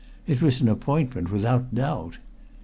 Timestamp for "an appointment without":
0.61-1.75